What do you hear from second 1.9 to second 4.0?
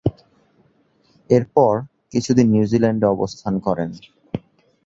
কিছুদিন নিউজিল্যান্ডে অবস্থান করেন।